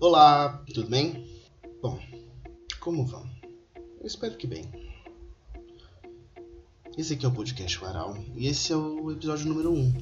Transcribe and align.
Olá, 0.00 0.62
tudo 0.72 0.88
bem? 0.88 1.26
Bom, 1.82 1.98
como 2.78 3.04
vão? 3.04 3.28
Eu 4.00 4.06
espero 4.06 4.36
que 4.36 4.46
bem. 4.46 4.64
Esse 6.96 7.14
aqui 7.14 7.26
é 7.26 7.28
o 7.28 7.32
podcast 7.32 7.76
Varal 7.78 8.16
e 8.36 8.46
esse 8.46 8.72
é 8.72 8.76
o 8.76 9.10
episódio 9.10 9.48
número 9.48 9.72
1. 9.72 9.94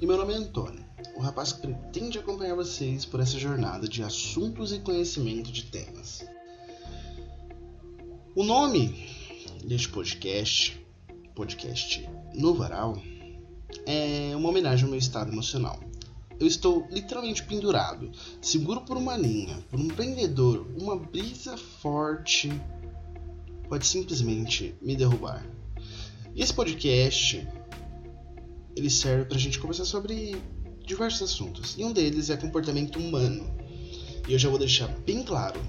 E 0.00 0.06
meu 0.06 0.16
nome 0.16 0.34
é 0.34 0.38
Antônio, 0.38 0.84
o 1.14 1.20
rapaz 1.20 1.52
que 1.52 1.60
pretende 1.60 2.18
acompanhar 2.18 2.56
vocês 2.56 3.04
por 3.04 3.20
essa 3.20 3.38
jornada 3.38 3.86
de 3.86 4.02
assuntos 4.02 4.72
e 4.72 4.80
conhecimento 4.80 5.52
de 5.52 5.66
temas. 5.66 6.26
O 8.34 8.42
nome 8.42 9.08
deste 9.64 9.88
podcast, 9.88 10.84
podcast 11.36 12.10
no 12.34 12.54
Varal, 12.54 13.00
é 13.86 14.34
uma 14.34 14.48
homenagem 14.48 14.84
ao 14.84 14.90
meu 14.90 14.98
estado 14.98 15.30
emocional 15.30 15.78
eu 16.40 16.46
estou 16.46 16.86
literalmente 16.90 17.42
pendurado, 17.42 18.10
seguro 18.40 18.82
por 18.82 18.96
uma 18.96 19.16
linha, 19.16 19.58
por 19.70 19.78
um 19.78 19.88
prendedor, 19.88 20.66
uma 20.80 20.96
brisa 20.96 21.56
forte 21.56 22.50
pode 23.68 23.86
simplesmente 23.86 24.74
me 24.80 24.96
derrubar. 24.96 25.44
E 26.34 26.42
esse 26.42 26.54
podcast 26.54 27.46
ele 28.76 28.88
serve 28.88 29.24
para 29.24 29.36
a 29.36 29.40
gente 29.40 29.58
conversar 29.58 29.84
sobre 29.84 30.40
diversos 30.86 31.30
assuntos, 31.30 31.74
e 31.76 31.84
um 31.84 31.92
deles 31.92 32.30
é 32.30 32.36
comportamento 32.36 32.98
humano. 32.98 33.44
E 34.26 34.32
eu 34.32 34.38
já 34.38 34.48
vou 34.48 34.58
deixar 34.58 34.88
bem 35.06 35.22
claro, 35.22 35.60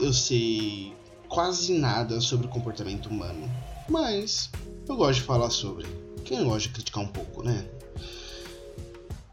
eu 0.00 0.12
sei 0.12 0.94
quase 1.28 1.72
nada 1.72 2.20
sobre 2.20 2.46
comportamento 2.48 3.06
humano, 3.06 3.50
mas 3.88 4.50
eu 4.86 4.96
gosto 4.96 5.20
de 5.20 5.24
falar 5.24 5.50
sobre. 5.50 5.86
Quem 6.24 6.44
gosta 6.44 6.68
de 6.68 6.74
criticar 6.74 7.02
um 7.02 7.08
pouco, 7.08 7.42
né? 7.42 7.66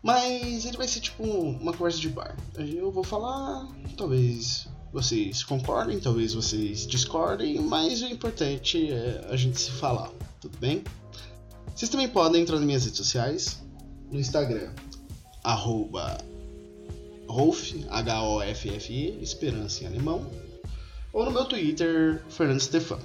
Mas 0.01 0.65
ele 0.65 0.77
vai 0.77 0.87
ser 0.87 1.01
tipo 1.01 1.23
uma 1.23 1.73
conversa 1.73 1.99
de 1.99 2.09
bar. 2.09 2.35
Eu 2.57 2.91
vou 2.91 3.03
falar, 3.03 3.67
talvez 3.97 4.67
vocês 4.91 5.43
concordem, 5.43 5.99
talvez 5.99 6.33
vocês 6.33 6.87
discordem, 6.87 7.59
mas 7.59 8.01
o 8.01 8.07
importante 8.07 8.91
é 8.91 9.27
a 9.29 9.35
gente 9.35 9.59
se 9.59 9.71
falar, 9.71 10.09
tudo 10.41 10.57
bem? 10.57 10.83
Vocês 11.75 11.89
também 11.89 12.09
podem 12.09 12.41
entrar 12.41 12.55
nas 12.55 12.65
minhas 12.65 12.83
redes 12.85 12.97
sociais, 12.97 13.61
no 14.11 14.19
Instagram, 14.19 14.73
arroba 15.43 16.17
Rolf, 17.27 17.73
H-O-F-F-E, 17.89 19.21
Esperança 19.21 19.83
em 19.83 19.87
alemão, 19.87 20.25
ou 21.13 21.25
no 21.25 21.31
meu 21.31 21.45
Twitter, 21.45 22.23
Fernando 22.29 22.59
Stefan, 22.59 22.99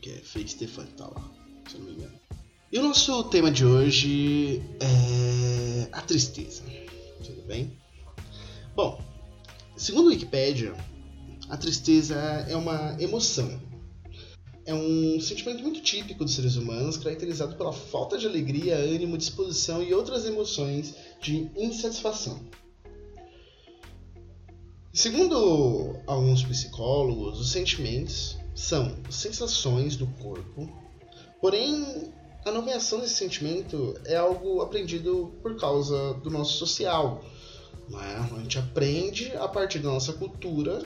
que 0.00 0.10
é 0.10 0.18
Fake 0.18 0.50
Stefan, 0.50 0.86
tá 0.96 1.06
lá, 1.06 1.30
se 1.68 1.76
eu 1.76 1.80
não 1.80 1.86
me 1.88 1.94
engano. 1.94 2.23
E 2.74 2.78
o 2.80 2.82
nosso 2.82 3.22
tema 3.22 3.52
de 3.52 3.64
hoje 3.64 4.60
é 4.80 5.88
a 5.92 6.00
tristeza. 6.00 6.64
Tudo 7.24 7.42
bem? 7.42 7.78
Bom, 8.74 9.00
segundo 9.76 10.08
a 10.08 10.10
Wikipedia, 10.10 10.74
a 11.48 11.56
tristeza 11.56 12.16
é 12.16 12.56
uma 12.56 13.00
emoção. 13.00 13.60
É 14.66 14.74
um 14.74 15.20
sentimento 15.20 15.62
muito 15.62 15.82
típico 15.82 16.24
dos 16.24 16.34
seres 16.34 16.56
humanos, 16.56 16.96
caracterizado 16.96 17.54
pela 17.54 17.72
falta 17.72 18.18
de 18.18 18.26
alegria, 18.26 18.74
ânimo, 18.74 19.16
disposição 19.16 19.80
e 19.80 19.94
outras 19.94 20.26
emoções 20.26 20.96
de 21.22 21.48
insatisfação. 21.56 22.40
Segundo 24.92 25.94
alguns 26.08 26.42
psicólogos, 26.42 27.38
os 27.38 27.52
sentimentos 27.52 28.36
são 28.52 28.96
sensações 29.08 29.94
do 29.94 30.08
corpo, 30.08 30.68
porém 31.40 32.12
a 32.44 32.50
nomeação 32.50 33.00
desse 33.00 33.14
sentimento 33.14 33.98
é 34.04 34.16
algo 34.16 34.60
aprendido 34.60 35.34
por 35.42 35.56
causa 35.56 36.14
do 36.14 36.30
nosso 36.30 36.58
social. 36.58 37.24
Né? 37.88 38.28
A 38.30 38.40
gente 38.40 38.58
aprende 38.58 39.32
a 39.36 39.48
partir 39.48 39.78
da 39.78 39.90
nossa 39.90 40.12
cultura 40.12 40.82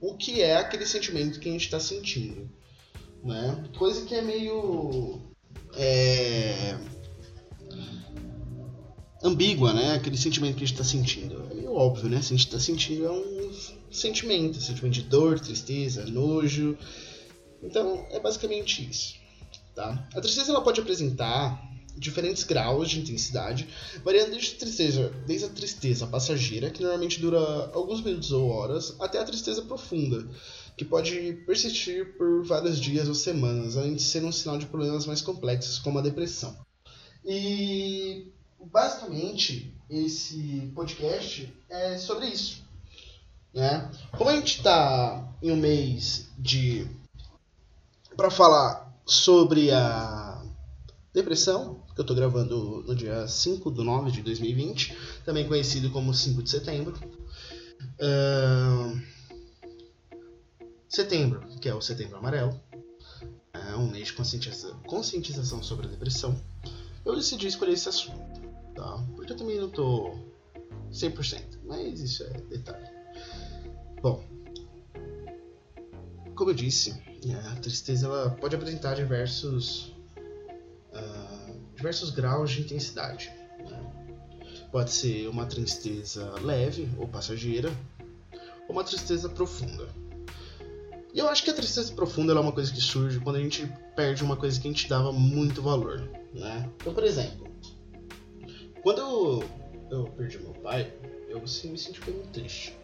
o 0.00 0.16
que 0.16 0.42
é 0.42 0.56
aquele 0.56 0.86
sentimento 0.86 1.38
que 1.40 1.48
a 1.48 1.52
gente 1.52 1.64
está 1.64 1.80
sentindo. 1.80 2.50
Né? 3.22 3.64
Coisa 3.76 4.04
que 4.04 4.14
é 4.14 4.22
meio. 4.22 5.20
É, 5.76 6.78
ambígua, 9.24 9.72
né? 9.72 9.94
Aquele 9.94 10.16
sentimento 10.16 10.56
que 10.56 10.64
a 10.64 10.66
gente 10.66 10.74
está 10.74 10.84
sentindo. 10.84 11.48
É 11.50 11.54
meio 11.54 11.72
óbvio, 11.72 12.10
né? 12.10 12.20
Se 12.20 12.34
a 12.34 12.36
gente 12.36 12.46
está 12.46 12.60
sentindo 12.60 13.06
é 13.06 13.10
um 13.10 13.52
sentimento, 13.90 14.60
sentimento 14.60 14.92
de 14.92 15.02
dor, 15.02 15.40
tristeza, 15.40 16.04
nojo. 16.04 16.76
Então 17.62 18.06
é 18.10 18.20
basicamente 18.20 18.88
isso. 18.88 19.23
Tá? 19.74 20.06
A 20.14 20.20
tristeza 20.20 20.50
ela 20.50 20.62
pode 20.62 20.80
apresentar 20.80 21.74
diferentes 21.96 22.44
graus 22.44 22.90
de 22.90 23.00
intensidade, 23.00 23.68
variando 24.04 24.30
desde 24.30 24.54
a 24.54 24.58
tristeza, 24.58 25.12
desde 25.26 25.46
a 25.46 25.48
tristeza 25.48 26.06
passageira, 26.06 26.70
que 26.70 26.82
normalmente 26.82 27.20
dura 27.20 27.38
alguns 27.72 28.02
minutos 28.02 28.32
ou 28.32 28.48
horas, 28.48 28.96
até 29.00 29.18
a 29.18 29.24
tristeza 29.24 29.62
profunda, 29.62 30.26
que 30.76 30.84
pode 30.84 31.34
persistir 31.46 32.16
por 32.16 32.44
vários 32.44 32.80
dias 32.80 33.08
ou 33.08 33.14
semanas, 33.14 33.76
além 33.76 33.94
de 33.94 34.02
ser 34.02 34.24
um 34.24 34.32
sinal 34.32 34.58
de 34.58 34.66
problemas 34.66 35.06
mais 35.06 35.22
complexos, 35.22 35.78
como 35.78 35.98
a 35.98 36.02
depressão. 36.02 36.56
E 37.24 38.26
basicamente 38.60 39.72
esse 39.88 40.70
podcast 40.74 41.52
é 41.68 41.96
sobre 41.96 42.26
isso. 42.26 42.62
Né? 43.52 43.88
Como 44.16 44.30
a 44.30 44.36
gente 44.36 44.58
está 44.58 45.32
em 45.40 45.52
um 45.52 45.56
mês 45.56 46.28
de 46.36 46.86
para 48.16 48.30
falar 48.30 48.83
sobre 49.06 49.70
a 49.70 50.42
depressão, 51.12 51.82
que 51.94 52.00
eu 52.00 52.02
estou 52.02 52.16
gravando 52.16 52.82
no 52.86 52.94
dia 52.94 53.26
5 53.28 53.70
de 53.70 53.84
9 53.84 54.10
de 54.10 54.22
2020, 54.22 54.96
também 55.24 55.46
conhecido 55.46 55.90
como 55.90 56.12
5 56.12 56.42
de 56.42 56.50
setembro. 56.50 56.94
Uh, 58.00 59.00
setembro, 60.88 61.46
que 61.60 61.68
é 61.68 61.74
o 61.74 61.80
setembro 61.80 62.16
amarelo, 62.16 62.60
é 63.52 63.76
um 63.76 63.88
mês 63.88 64.08
de 64.08 64.14
conscientização, 64.14 64.78
conscientização 64.86 65.62
sobre 65.62 65.86
a 65.86 65.90
depressão. 65.90 66.38
Eu 67.04 67.14
decidi 67.14 67.46
escolher 67.46 67.72
esse 67.72 67.88
assunto, 67.88 68.40
tá? 68.74 69.04
porque 69.14 69.32
eu 69.32 69.36
também 69.36 69.58
não 69.58 69.68
estou 69.68 70.18
100%, 70.92 71.58
mas 71.64 72.00
isso 72.00 72.24
é 72.24 72.30
detalhe. 72.48 72.88
Bom, 74.02 74.24
como 76.34 76.50
eu 76.50 76.54
disse, 76.54 76.90
é, 77.26 77.34
a 77.48 77.56
tristeza 77.56 78.06
ela 78.06 78.30
pode 78.30 78.54
apresentar 78.54 78.94
diversos, 78.94 79.94
uh, 80.92 81.54
diversos 81.74 82.10
graus 82.10 82.50
de 82.50 82.62
intensidade. 82.62 83.32
Né? 83.58 83.92
Pode 84.70 84.90
ser 84.90 85.28
uma 85.28 85.46
tristeza 85.46 86.34
leve 86.40 86.88
ou 86.98 87.06
passageira, 87.08 87.70
ou 88.68 88.72
uma 88.72 88.84
tristeza 88.84 89.28
profunda. 89.28 89.88
E 91.12 91.18
eu 91.20 91.28
acho 91.28 91.44
que 91.44 91.50
a 91.50 91.54
tristeza 91.54 91.92
profunda 91.92 92.32
é 92.32 92.38
uma 92.38 92.50
coisa 92.50 92.72
que 92.72 92.80
surge 92.80 93.20
quando 93.20 93.36
a 93.36 93.40
gente 93.40 93.70
perde 93.94 94.24
uma 94.24 94.36
coisa 94.36 94.60
que 94.60 94.66
a 94.66 94.70
gente 94.70 94.88
dava 94.88 95.12
muito 95.12 95.62
valor. 95.62 96.00
Né? 96.32 96.68
Então, 96.80 96.92
por 96.92 97.04
exemplo, 97.04 97.46
quando 98.82 98.98
eu, 98.98 99.44
eu 99.90 100.04
perdi 100.06 100.38
meu 100.38 100.52
pai, 100.54 100.92
eu 101.28 101.38
assim, 101.38 101.70
me 101.70 101.78
senti 101.78 102.00
muito 102.10 102.30
triste. 102.30 102.76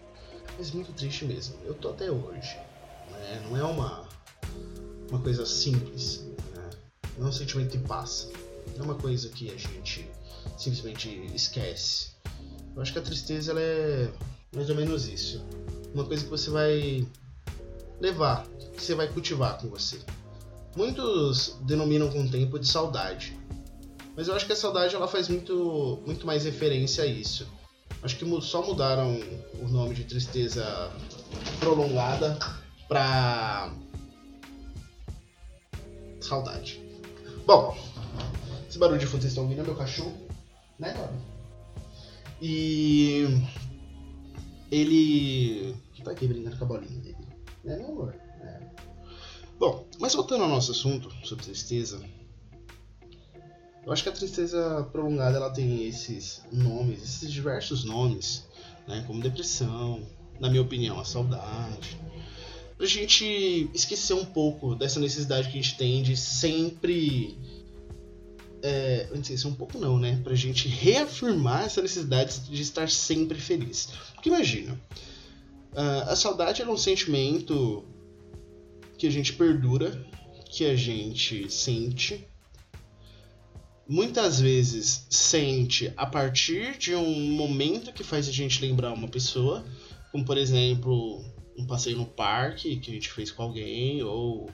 Mas 0.56 0.70
muito 0.70 0.92
triste 0.92 1.24
mesmo. 1.24 1.56
Eu 1.64 1.74
tô 1.74 1.90
até 1.90 2.10
hoje. 2.10 2.56
Né? 3.20 3.42
Não 3.48 3.56
é 3.56 3.62
uma, 3.62 4.04
uma 5.10 5.20
coisa 5.20 5.46
simples. 5.46 6.24
Né? 6.54 6.70
Não 7.18 7.26
é 7.26 7.28
um 7.28 7.32
sentimento 7.32 7.70
que 7.70 7.78
passa. 7.78 8.28
Não 8.76 8.80
é 8.80 8.82
uma 8.82 8.94
coisa 8.94 9.28
que 9.28 9.50
a 9.50 9.56
gente 9.56 10.08
simplesmente 10.58 11.08
esquece. 11.34 12.10
Eu 12.74 12.82
acho 12.82 12.92
que 12.92 12.98
a 12.98 13.02
tristeza 13.02 13.52
ela 13.52 13.60
é 13.60 14.10
mais 14.54 14.70
ou 14.70 14.76
menos 14.76 15.06
isso. 15.06 15.44
Uma 15.94 16.04
coisa 16.04 16.24
que 16.24 16.30
você 16.30 16.50
vai 16.50 17.06
levar, 18.00 18.46
que 18.76 18.82
você 18.82 18.94
vai 18.94 19.08
cultivar 19.08 19.58
com 19.58 19.68
você. 19.68 19.98
Muitos 20.76 21.56
denominam 21.62 22.10
com 22.10 22.22
o 22.22 22.30
tempo 22.30 22.58
de 22.58 22.66
saudade. 22.66 23.38
Mas 24.16 24.28
eu 24.28 24.34
acho 24.34 24.46
que 24.46 24.52
a 24.52 24.56
saudade 24.56 24.94
ela 24.94 25.08
faz 25.08 25.28
muito, 25.28 26.00
muito 26.06 26.26
mais 26.26 26.44
referência 26.44 27.04
a 27.04 27.06
isso. 27.06 27.46
Acho 28.02 28.16
que 28.16 28.40
só 28.40 28.64
mudaram 28.64 29.20
o 29.60 29.68
nome 29.68 29.94
de 29.94 30.04
tristeza 30.04 30.90
prolongada 31.58 32.38
pra 32.90 33.72
saudade. 36.20 36.82
Bom, 37.46 37.78
esse 38.68 38.78
barulho 38.80 38.98
de 38.98 39.06
fundo 39.06 39.20
vocês 39.20 39.30
estão 39.30 39.44
ouvindo 39.44 39.60
é 39.60 39.64
meu 39.64 39.76
cachorro, 39.76 40.12
né, 40.76 40.92
Toby? 40.92 41.18
E 42.42 43.42
ele 44.72 45.76
tá 46.02 46.10
aqui 46.10 46.26
brincando 46.26 46.56
com 46.56 46.64
a 46.64 46.66
bolinha 46.66 47.00
dele, 47.00 47.28
né, 47.62 47.76
meu 47.76 47.90
amor? 47.90 48.14
É. 48.40 48.60
Bom, 49.56 49.86
mas 50.00 50.12
voltando 50.14 50.42
ao 50.42 50.50
nosso 50.50 50.72
assunto 50.72 51.12
sobre 51.24 51.44
tristeza, 51.44 52.02
eu 53.86 53.92
acho 53.92 54.02
que 54.02 54.08
a 54.08 54.12
tristeza 54.12 54.82
prolongada 54.90 55.36
ela 55.36 55.50
tem 55.50 55.86
esses 55.86 56.42
nomes, 56.50 57.04
esses 57.04 57.30
diversos 57.30 57.84
nomes, 57.84 58.48
né, 58.88 59.04
como 59.06 59.22
depressão, 59.22 60.04
na 60.40 60.50
minha 60.50 60.62
opinião, 60.62 60.98
a 60.98 61.04
saudade, 61.04 62.00
pra 62.80 62.86
gente 62.86 63.68
esquecer 63.74 64.14
um 64.14 64.24
pouco 64.24 64.74
dessa 64.74 64.98
necessidade 64.98 65.50
que 65.50 65.58
a 65.58 65.60
gente 65.60 65.76
tem 65.76 66.02
de 66.02 66.16
sempre. 66.16 67.36
É, 68.62 69.06
não 69.14 69.22
sei 69.22 69.36
se 69.36 69.44
é 69.44 69.50
um 69.50 69.54
pouco 69.54 69.78
não, 69.78 69.98
né? 69.98 70.18
Pra 70.24 70.34
gente 70.34 70.66
reafirmar 70.66 71.64
essa 71.66 71.82
necessidade 71.82 72.40
de 72.40 72.62
estar 72.62 72.88
sempre 72.88 73.38
feliz. 73.38 73.90
Porque 74.14 74.30
imagina, 74.30 74.80
a 76.08 76.16
saudade 76.16 76.62
é 76.62 76.66
um 76.66 76.76
sentimento 76.76 77.84
que 78.96 79.06
a 79.06 79.10
gente 79.10 79.34
perdura, 79.34 80.02
que 80.46 80.64
a 80.64 80.74
gente 80.74 81.52
sente. 81.52 82.26
Muitas 83.86 84.40
vezes 84.40 85.04
sente 85.10 85.92
a 85.98 86.06
partir 86.06 86.78
de 86.78 86.94
um 86.94 87.30
momento 87.32 87.92
que 87.92 88.02
faz 88.02 88.26
a 88.26 88.32
gente 88.32 88.62
lembrar 88.62 88.94
uma 88.94 89.08
pessoa, 89.08 89.66
como 90.10 90.24
por 90.24 90.38
exemplo 90.38 91.22
um 91.60 91.66
passeio 91.66 91.96
no 91.96 92.06
parque 92.06 92.76
que 92.76 92.90
a 92.90 92.94
gente 92.94 93.10
fez 93.10 93.30
com 93.30 93.42
alguém, 93.42 94.02
ou 94.02 94.50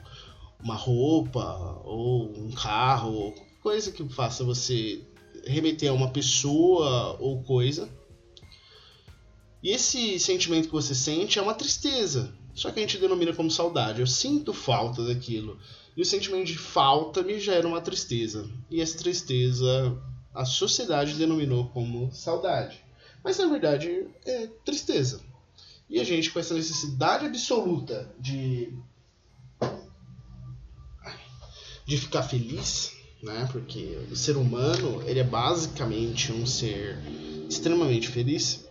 uma 0.61 0.75
roupa, 0.75 1.81
ou 1.83 2.31
um 2.37 2.51
carro, 2.51 3.13
ou 3.13 3.35
coisa 3.61 3.91
que 3.91 4.07
faça 4.09 4.43
você 4.43 5.03
remeter 5.45 5.89
a 5.89 5.93
uma 5.93 6.09
pessoa 6.09 7.17
ou 7.19 7.43
coisa. 7.43 7.89
E 9.63 9.71
esse 9.71 10.19
sentimento 10.19 10.67
que 10.67 10.73
você 10.73 10.93
sente 10.93 11.39
é 11.39 11.41
uma 11.41 11.53
tristeza. 11.53 12.33
Só 12.53 12.71
que 12.71 12.79
a 12.79 12.81
gente 12.81 12.97
denomina 12.97 13.33
como 13.33 13.51
saudade. 13.51 14.01
Eu 14.01 14.07
sinto 14.07 14.53
falta 14.53 15.03
daquilo. 15.05 15.59
E 15.95 16.01
o 16.01 16.05
sentimento 16.05 16.45
de 16.45 16.57
falta 16.57 17.23
me 17.23 17.39
gera 17.39 17.67
uma 17.67 17.81
tristeza. 17.81 18.49
E 18.69 18.81
essa 18.81 18.97
tristeza 18.97 19.97
a 20.33 20.45
sociedade 20.45 21.15
denominou 21.15 21.67
como 21.69 22.11
saudade. 22.11 22.83
Mas 23.23 23.37
na 23.39 23.47
verdade 23.47 24.07
é 24.25 24.47
tristeza. 24.63 25.21
E 25.89 25.99
a 25.99 26.03
gente, 26.03 26.31
com 26.31 26.39
essa 26.39 26.53
necessidade 26.53 27.25
absoluta 27.25 28.13
de. 28.19 28.73
de 31.85 31.97
ficar 31.97 32.23
feliz, 32.23 32.93
né? 33.23 33.47
Porque 33.51 33.97
o 34.11 34.15
ser 34.15 34.35
humano 34.35 35.01
ele 35.03 35.19
é 35.19 35.23
basicamente 35.23 36.31
um 36.33 36.45
ser 36.45 36.97
extremamente 37.47 38.09
feliz 38.09 38.67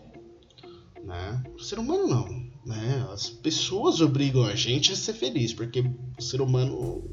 né? 1.07 1.41
O 1.55 1.63
ser 1.63 1.79
humano 1.79 2.09
não, 2.09 2.29
né? 2.67 3.07
As 3.13 3.31
pessoas 3.31 4.01
obrigam 4.01 4.45
a 4.45 4.57
gente 4.57 4.93
a 4.93 4.97
ser 4.97 5.15
feliz, 5.15 5.55
porque 5.55 5.85
o 6.19 6.23
ser 6.23 6.41
humano 6.41 7.05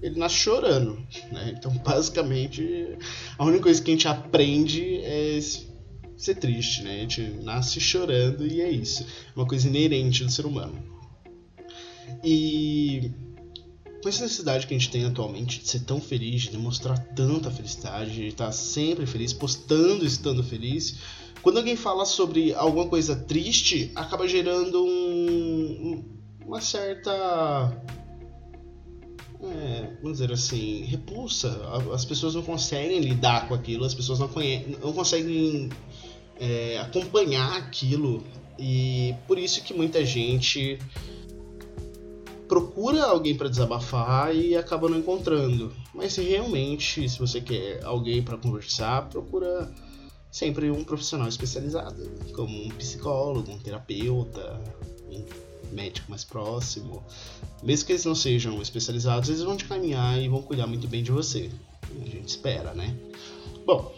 ele 0.00 0.18
nasce 0.18 0.36
chorando, 0.36 1.04
né? 1.32 1.54
Então, 1.56 1.72
basicamente, 1.84 2.96
a 3.36 3.44
única 3.44 3.64
coisa 3.64 3.82
que 3.82 3.90
a 3.90 3.94
gente 3.94 4.08
aprende 4.08 4.96
é 4.98 5.36
ser 6.24 6.36
triste, 6.36 6.82
né? 6.82 6.96
A 6.96 7.00
gente 7.00 7.22
nasce 7.42 7.80
chorando 7.80 8.46
e 8.46 8.60
é 8.60 8.70
isso. 8.70 9.02
É 9.02 9.38
uma 9.38 9.46
coisa 9.46 9.68
inerente 9.68 10.24
do 10.24 10.30
ser 10.30 10.46
humano. 10.46 10.82
E 12.24 13.10
com 14.02 14.08
essa 14.08 14.22
necessidade 14.22 14.66
que 14.66 14.74
a 14.74 14.78
gente 14.78 14.90
tem 14.90 15.04
atualmente 15.04 15.60
de 15.60 15.68
ser 15.68 15.80
tão 15.80 16.00
feliz, 16.00 16.42
de 16.42 16.50
demonstrar 16.50 16.98
tanta 17.14 17.50
felicidade, 17.50 18.12
de 18.12 18.26
estar 18.26 18.50
sempre 18.50 19.06
feliz, 19.06 19.32
postando 19.32 20.04
estando 20.04 20.42
feliz, 20.42 20.96
quando 21.42 21.58
alguém 21.58 21.76
fala 21.76 22.04
sobre 22.04 22.54
alguma 22.54 22.86
coisa 22.86 23.16
triste, 23.16 23.90
acaba 23.96 24.28
gerando 24.28 24.84
um, 24.84 26.04
uma 26.46 26.60
certa. 26.60 27.12
É, 29.42 29.96
vamos 30.00 30.18
dizer 30.18 30.32
assim, 30.32 30.84
repulsa. 30.84 31.60
As 31.92 32.04
pessoas 32.04 32.36
não 32.36 32.42
conseguem 32.42 33.00
lidar 33.00 33.48
com 33.48 33.54
aquilo, 33.54 33.84
as 33.84 33.92
pessoas 33.92 34.20
não, 34.20 34.30
não 34.80 34.92
conseguem 34.92 35.68
é, 36.38 36.78
acompanhar 36.78 37.56
aquilo. 37.56 38.22
E 38.58 39.14
por 39.26 39.38
isso 39.38 39.62
que 39.62 39.74
muita 39.74 40.04
gente 40.04 40.78
procura 42.52 43.04
alguém 43.04 43.34
para 43.34 43.48
desabafar 43.48 44.34
e 44.36 44.54
acaba 44.54 44.88
não 44.88 44.98
encontrando. 44.98 45.72
Mas 45.94 46.16
realmente, 46.16 47.08
se 47.08 47.18
você 47.18 47.40
quer 47.40 47.82
alguém 47.82 48.22
para 48.22 48.36
conversar, 48.36 49.08
procura 49.08 49.72
sempre 50.30 50.70
um 50.70 50.84
profissional 50.84 51.28
especializado, 51.28 52.10
como 52.34 52.64
um 52.64 52.68
psicólogo, 52.70 53.50
um 53.50 53.58
terapeuta, 53.58 54.60
um 55.10 55.24
médico 55.74 56.10
mais 56.10 56.24
próximo. 56.24 57.02
Mesmo 57.62 57.86
que 57.86 57.92
eles 57.92 58.04
não 58.04 58.14
sejam 58.14 58.60
especializados, 58.60 59.28
eles 59.28 59.42
vão 59.42 59.56
te 59.56 59.64
caminhar 59.64 60.20
e 60.20 60.28
vão 60.28 60.42
cuidar 60.42 60.66
muito 60.66 60.86
bem 60.86 61.02
de 61.02 61.10
você. 61.10 61.50
A 62.00 62.04
gente 62.04 62.28
espera, 62.28 62.74
né? 62.74 62.96
Bom, 63.64 63.94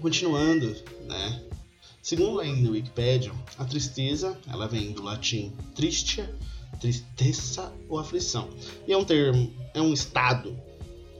continuando, 0.00 0.74
né? 1.06 1.42
Segundo 2.02 2.40
a 2.40 2.44
no 2.44 2.72
Wikipedia, 2.72 3.32
a 3.58 3.64
tristeza, 3.64 4.38
ela 4.46 4.68
vem 4.68 4.92
do 4.92 5.02
latim 5.02 5.52
tristia, 5.74 6.34
tristeza 6.78 7.72
ou 7.88 7.98
aflição. 7.98 8.50
E 8.86 8.92
é 8.92 8.96
um 8.96 9.04
termo, 9.04 9.50
é 9.72 9.80
um 9.80 9.92
estado 9.92 10.54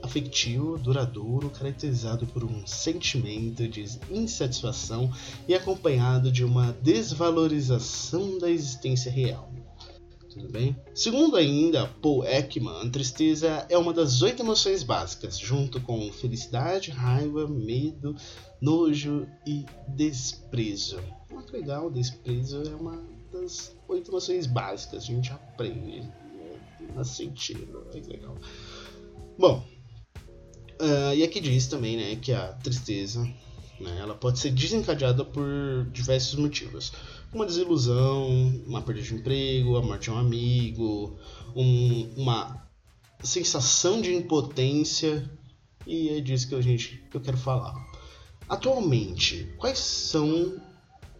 afetivo 0.03 0.77
duradouro 0.77 1.49
caracterizado 1.49 2.27
por 2.27 2.43
um 2.43 2.65
sentimento 2.67 3.67
de 3.67 3.83
insatisfação 4.11 5.11
e 5.47 5.55
acompanhado 5.55 6.31
de 6.31 6.43
uma 6.43 6.71
desvalorização 6.81 8.37
da 8.37 8.49
existência 8.49 9.11
real. 9.11 9.51
Tudo 10.35 10.49
bem? 10.49 10.75
Segundo 10.93 11.37
ainda 11.37 11.87
Paul 12.01 12.25
Ekman, 12.25 12.89
tristeza 12.91 13.65
é 13.69 13.77
uma 13.77 13.93
das 13.93 14.21
oito 14.21 14.43
emoções 14.43 14.83
básicas, 14.83 15.39
junto 15.39 15.79
com 15.79 16.11
felicidade, 16.11 16.91
raiva, 16.91 17.47
medo, 17.47 18.13
nojo 18.59 19.25
e 19.47 19.65
desprezo. 19.87 20.99
Muito 21.31 21.53
legal, 21.53 21.89
desprezo 21.89 22.63
é 22.63 22.75
uma 22.75 23.01
das 23.31 23.73
oito 23.87 24.11
emoções 24.11 24.45
básicas, 24.45 25.03
a 25.03 25.05
gente 25.05 25.31
aprende 25.31 26.03
a 26.97 27.03
sentir, 27.05 27.57
é 27.93 27.99
legal. 28.11 28.35
Bom, 29.39 29.63
Uh, 30.77 31.15
e 31.15 31.23
aqui 31.23 31.39
diz 31.39 31.67
também 31.67 31.95
né, 31.95 32.17
que 32.17 32.33
a 32.33 32.51
tristeza 32.51 33.21
né, 33.79 33.97
ela 33.99 34.13
pode 34.13 34.39
ser 34.39 34.51
desencadeada 34.51 35.23
por 35.23 35.87
diversos 35.91 36.35
motivos. 36.35 36.91
Uma 37.35 37.45
desilusão, 37.45 38.29
uma 38.65 38.81
perda 38.81 39.01
de 39.01 39.13
emprego, 39.13 39.75
a 39.75 39.81
morte 39.81 40.03
de 40.03 40.11
um 40.11 40.17
amigo, 40.17 41.19
um, 41.53 42.13
uma 42.15 42.65
sensação 43.21 43.99
de 43.99 44.15
impotência. 44.15 45.29
E 45.85 46.07
é 46.11 46.21
disso 46.21 46.47
que, 46.47 46.55
a 46.55 46.61
gente, 46.61 47.03
que 47.11 47.17
eu 47.17 47.19
quero 47.19 47.35
falar. 47.35 47.75
Atualmente, 48.47 49.53
quais 49.57 49.79
são 49.79 50.55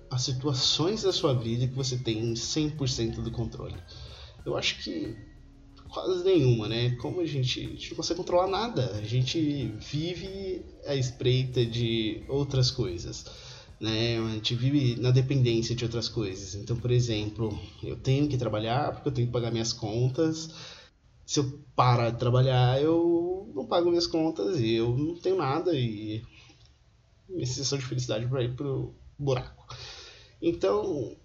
as 0.10 0.22
situações 0.22 1.04
da 1.04 1.12
sua 1.12 1.34
vida 1.34 1.68
que 1.68 1.76
você 1.76 1.98
tem 1.98 2.34
100% 2.34 3.16
do 3.16 3.30
controle? 3.30 3.76
Eu 4.46 4.56
acho 4.56 4.82
que 4.86 5.18
quase 5.90 6.24
nenhuma, 6.24 6.70
né? 6.70 6.96
Como 7.02 7.20
a 7.20 7.26
gente, 7.26 7.60
a 7.60 7.70
gente 7.72 7.90
não 7.90 7.98
consegue 7.98 8.18
controlar 8.18 8.48
nada, 8.48 8.92
a 8.96 9.02
gente 9.02 9.68
vive 9.82 10.64
à 10.86 10.96
espreita 10.96 11.66
de 11.66 12.24
outras 12.30 12.72
coisas. 12.72 13.26
Né? 13.80 14.18
A 14.18 14.30
gente 14.32 14.56
vive 14.56 15.00
na 15.00 15.12
dependência 15.12 15.76
de 15.76 15.84
outras 15.84 16.08
coisas. 16.08 16.56
Então, 16.56 16.78
por 16.78 16.92
exemplo, 16.92 17.58
eu 17.84 17.96
tenho 17.96 18.28
que 18.28 18.38
trabalhar 18.38 18.94
porque 18.94 19.10
eu 19.10 19.14
tenho 19.14 19.28
que 19.28 19.34
pagar 19.34 19.52
minhas 19.52 19.74
contas. 19.74 20.50
Se 21.26 21.40
eu 21.40 21.60
parar 21.76 22.12
de 22.12 22.20
trabalhar, 22.20 22.82
eu 22.82 23.52
não 23.54 23.66
pago 23.66 23.90
minhas 23.90 24.08
contas 24.08 24.60
e 24.60 24.74
eu 24.74 24.96
não 24.96 25.16
tenho 25.16 25.38
nada 25.38 25.74
e 25.74 26.24
minha 27.28 27.46
sensação 27.46 27.78
de 27.78 27.86
felicidade 27.86 28.26
vai 28.26 28.48
pro 28.48 28.94
buraco. 29.18 29.68
Então, 30.42 31.16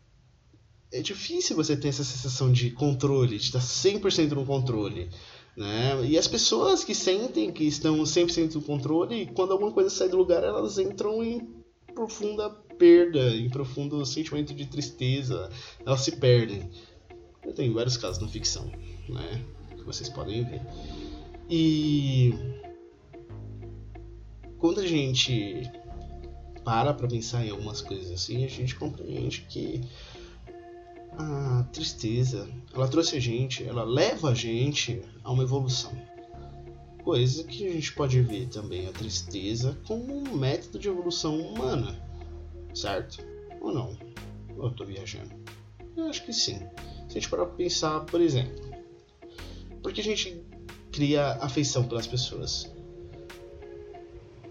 é 0.93 1.01
difícil 1.01 1.55
você 1.55 1.77
ter 1.77 1.89
essa 1.89 2.05
sensação 2.05 2.51
de 2.51 2.71
controle, 2.71 3.39
de 3.39 3.45
estar 3.45 3.61
100% 3.61 4.31
no 4.31 4.47
controle. 4.47 5.11
Né? 5.57 6.07
E 6.07 6.19
as 6.19 6.27
pessoas 6.27 6.83
que 6.83 6.95
sentem 6.95 7.53
que 7.53 7.65
estão 7.65 8.03
100% 8.03 8.55
no 8.55 8.63
controle, 8.63 9.27
quando 9.35 9.53
alguma 9.53 9.73
coisa 9.73 9.91
sai 9.91 10.09
do 10.09 10.17
lugar, 10.17 10.43
elas 10.43 10.79
entram 10.79 11.23
em 11.23 11.60
profunda 11.95 12.51
perda, 12.79 13.31
em 13.37 13.49
profundo 13.49 14.05
sentimento 14.07 14.55
de 14.55 14.67
tristeza, 14.67 15.51
elas 15.85 16.01
se 16.01 16.17
perdem. 16.17 16.71
Eu 17.45 17.53
tenho 17.53 17.75
vários 17.75 17.97
casos 17.97 18.23
na 18.23 18.29
ficção, 18.29 18.71
né? 19.09 19.45
Que 19.77 19.83
vocês 19.83 20.09
podem 20.09 20.45
ver. 20.45 20.63
E 21.49 22.33
quando 24.59 24.81
a 24.81 24.87
gente 24.87 25.63
para 26.65 26.93
para 26.93 27.09
pensar 27.09 27.45
em 27.45 27.51
algumas 27.51 27.81
coisas 27.81 28.11
assim, 28.11 28.45
a 28.45 28.49
gente 28.49 28.77
compreende 28.77 29.47
que 29.49 29.81
a 31.19 31.65
tristeza, 31.73 32.49
ela 32.73 32.89
trouxe 32.89 33.17
a 33.17 33.21
gente, 33.21 33.65
ela 33.65 33.83
leva 33.83 34.31
a 34.31 34.35
gente 34.35 35.03
a 35.25 35.31
uma 35.31 35.43
evolução. 35.43 35.93
Coisa 37.03 37.45
que 37.45 37.67
a 37.67 37.73
gente 37.73 37.93
pode 37.93 38.21
ver 38.21 38.49
também 38.49 38.87
a 38.87 38.93
tristeza 38.93 39.77
como 39.87 40.19
um 40.19 40.37
método 40.37 40.79
de 40.79 40.89
evolução 40.89 41.41
humana, 41.41 41.99
certo? 42.75 43.25
Ou 43.61 43.73
não? 43.73 43.97
Eu 44.57 44.71
tô 44.71 44.85
viajando? 44.85 45.31
Eu 45.97 46.07
acho 46.07 46.25
que 46.25 46.33
sim. 46.33 46.59
Se 47.09 47.19
a 47.19 47.21
gente 47.21 47.29
parar 47.29 47.47
pra 47.47 47.57
pensar, 47.57 48.01
por 48.01 48.21
exemplo, 48.21 48.71
por 49.83 49.93
que 49.93 50.01
a 50.01 50.05
gente 50.05 50.43
cria 50.93 51.33
afeição 51.41 51.85
pelas 51.85 52.07
pessoas? 52.07 52.71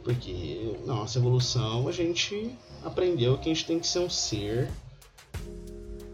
Porque 0.03 0.75
na 0.85 0.95
nossa 0.95 1.19
evolução 1.19 1.87
a 1.87 1.91
gente 1.91 2.55
aprendeu 2.83 3.37
que 3.37 3.49
a 3.49 3.53
gente 3.53 3.65
tem 3.65 3.79
que 3.79 3.87
ser 3.87 3.99
um 3.99 4.09
ser 4.09 4.71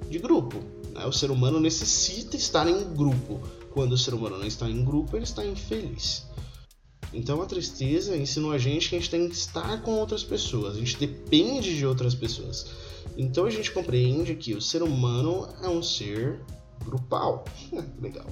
de 0.10 0.20
grupo. 0.20 0.58
Né? 0.92 1.06
O 1.06 1.12
ser 1.12 1.32
humano 1.32 1.60
necessita 1.60 2.36
estar 2.36 2.68
em 2.68 2.94
grupo. 2.94 3.42
Quando 3.76 3.92
o 3.92 3.98
ser 3.98 4.14
humano 4.14 4.38
não 4.38 4.48
está 4.48 4.70
em 4.70 4.86
grupo, 4.86 5.18
ele 5.18 5.26
está 5.26 5.46
infeliz. 5.46 6.26
Então 7.14 7.42
a 7.42 7.46
tristeza 7.46 8.16
ensinou 8.16 8.54
a 8.54 8.58
gente 8.58 8.88
que 8.88 8.96
a 8.96 9.00
gente 9.00 9.12
tem 9.12 9.28
que 9.28 9.36
estar 9.36 9.82
com 9.82 9.92
outras 10.00 10.24
pessoas, 10.24 10.78
a 10.78 10.80
gente 10.80 10.98
depende 10.98 11.76
de 11.76 11.86
outras 11.86 12.16
pessoas. 12.16 12.68
Então 13.18 13.44
a 13.44 13.50
gente 13.50 13.74
compreende 13.74 14.34
que 14.36 14.54
o 14.54 14.62
ser 14.62 14.82
humano 14.82 15.50
é 15.62 15.68
um 15.68 15.84
ser 15.84 16.40
grupal. 16.86 17.44
Legal. 18.02 18.28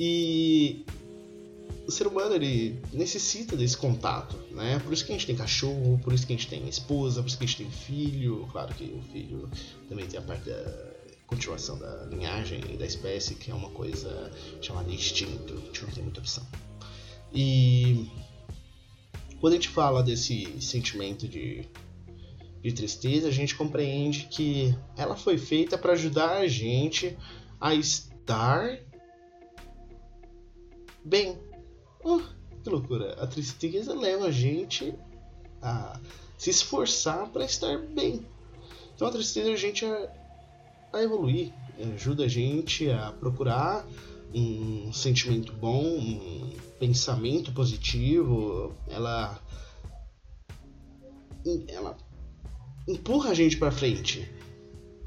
E 0.00 0.86
o 1.86 1.92
ser 1.92 2.06
humano 2.06 2.34
ele 2.34 2.80
necessita 2.94 3.58
desse 3.58 3.76
contato, 3.76 4.38
né? 4.52 4.78
Por 4.78 4.90
isso 4.90 5.04
que 5.04 5.12
a 5.12 5.14
gente 5.14 5.26
tem 5.26 5.36
cachorro, 5.36 6.00
por 6.02 6.14
isso 6.14 6.26
que 6.26 6.32
a 6.32 6.36
gente 6.36 6.48
tem 6.48 6.66
esposa, 6.66 7.20
por 7.20 7.28
isso 7.28 7.36
que 7.36 7.44
a 7.44 7.46
gente 7.46 7.58
tem 7.58 7.70
filho. 7.70 8.48
Claro 8.52 8.74
que 8.74 8.84
o 8.84 9.02
filho 9.12 9.50
também 9.86 10.06
tem 10.06 10.18
a 10.18 10.22
parte 10.22 10.48
da 10.48 10.95
continuação 11.26 11.78
da 11.78 12.04
linhagem 12.04 12.60
e 12.72 12.76
da 12.76 12.86
espécie, 12.86 13.34
que 13.34 13.50
é 13.50 13.54
uma 13.54 13.70
coisa 13.70 14.30
chamada 14.60 14.90
instinto. 14.90 15.54
A 15.54 15.66
gente 15.66 15.82
não 15.82 15.90
tem 15.90 16.02
muita 16.02 16.20
opção. 16.20 16.46
E 17.32 18.08
quando 19.40 19.54
a 19.54 19.56
gente 19.56 19.68
fala 19.68 20.02
desse 20.02 20.60
sentimento 20.60 21.28
de, 21.28 21.68
de 22.62 22.72
tristeza, 22.72 23.28
a 23.28 23.32
gente 23.32 23.54
compreende 23.54 24.28
que 24.30 24.76
ela 24.96 25.16
foi 25.16 25.36
feita 25.36 25.76
para 25.76 25.92
ajudar 25.92 26.38
a 26.38 26.48
gente 26.48 27.16
a 27.60 27.74
estar 27.74 28.78
bem. 31.04 31.38
Oh, 32.02 32.20
que 32.62 32.70
loucura! 32.70 33.14
A 33.20 33.26
tristeza 33.26 33.94
leva 33.94 34.26
a 34.26 34.30
gente 34.30 34.94
a 35.60 36.00
se 36.38 36.50
esforçar 36.50 37.28
para 37.30 37.44
estar 37.44 37.78
bem. 37.78 38.26
Então 38.94 39.08
a 39.08 39.10
tristeza 39.10 39.52
a 39.52 39.56
gente 39.56 39.84
a, 40.92 41.02
evoluir, 41.02 41.52
ajuda 41.94 42.24
a 42.24 42.28
gente 42.28 42.90
a 42.90 43.12
procurar 43.12 43.86
um 44.34 44.92
sentimento 44.92 45.52
bom, 45.52 45.84
um 45.84 46.52
pensamento 46.78 47.52
positivo, 47.52 48.74
ela 48.88 49.40
ela 51.68 51.96
empurra 52.88 53.30
a 53.30 53.34
gente 53.34 53.56
para 53.56 53.70
frente. 53.70 54.28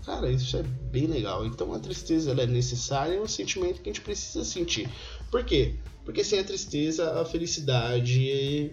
Cara, 0.06 0.32
isso 0.32 0.58
é 0.58 0.64
bem 0.64 1.06
legal. 1.06 1.46
Então 1.46 1.74
a 1.74 1.80
tristeza 1.80 2.32
ela 2.32 2.44
é 2.44 2.48
necessária, 2.48 3.16
é 3.16 3.22
um 3.22 3.28
sentimento 3.28 3.82
que 3.82 3.90
a 3.90 3.94
gente 3.94 4.02
precisa 4.02 4.44
sentir. 4.44 4.90
Por 5.30 5.44
quê? 5.44 5.76
Porque 6.06 6.24
sem 6.24 6.40
a 6.40 6.44
tristeza, 6.44 7.22
a 7.22 7.26
felicidade 7.26 8.72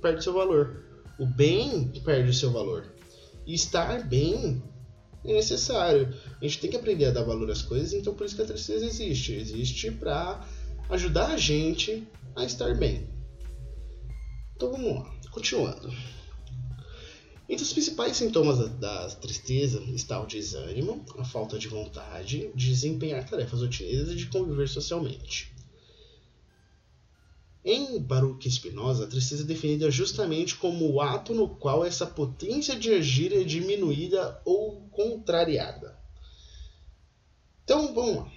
perde 0.00 0.22
seu 0.22 0.32
valor. 0.32 0.84
O 1.18 1.26
bem 1.26 1.88
perde 2.04 2.30
o 2.30 2.34
seu 2.34 2.50
valor. 2.50 2.86
E 3.46 3.54
estar 3.54 4.06
bem 4.08 4.62
é 5.24 5.32
necessário. 5.32 6.12
A 6.40 6.44
gente 6.44 6.58
tem 6.58 6.70
que 6.70 6.76
aprender 6.76 7.06
a 7.06 7.10
dar 7.10 7.22
valor 7.22 7.50
às 7.50 7.62
coisas, 7.62 7.92
então 7.92 8.14
por 8.14 8.26
isso 8.26 8.36
que 8.36 8.42
a 8.42 8.46
tristeza 8.46 8.84
existe. 8.84 9.32
Existe 9.32 9.90
para 9.90 10.46
ajudar 10.90 11.32
a 11.32 11.36
gente 11.36 12.06
a 12.34 12.44
estar 12.44 12.74
bem. 12.76 13.08
Então 14.56 14.72
vamos 14.72 14.94
lá, 14.94 15.14
continuando. 15.30 15.92
Entre 17.48 17.64
os 17.64 17.72
principais 17.72 18.16
sintomas 18.16 18.58
da, 18.58 19.06
da, 19.06 19.14
tristeza 19.16 19.82
está 19.94 20.20
o 20.20 20.26
desânimo, 20.26 21.04
a 21.18 21.24
falta 21.24 21.58
de 21.58 21.68
vontade 21.68 22.50
de 22.54 22.68
desempenhar 22.68 23.28
tarefas 23.28 23.60
rotineiras 23.60 24.10
e 24.10 24.14
de 24.14 24.26
conviver 24.26 24.68
socialmente. 24.68 25.51
Em 27.64 28.00
Baruch 28.00 28.50
Spinoza, 28.50 29.04
a 29.04 29.06
tristeza 29.06 29.44
é 29.44 29.46
definida 29.46 29.88
justamente 29.90 30.56
como 30.56 30.90
o 30.90 31.00
ato 31.00 31.32
no 31.32 31.48
qual 31.48 31.84
essa 31.84 32.04
potência 32.04 32.76
de 32.76 32.90
agir 32.90 33.32
é 33.32 33.44
diminuída 33.44 34.40
ou 34.44 34.80
contrariada. 34.90 35.96
Então, 37.62 37.94
vamos 37.94 38.16
lá. 38.16 38.32